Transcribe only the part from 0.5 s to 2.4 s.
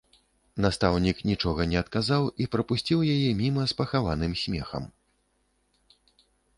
Настаўнік нічога не адказаў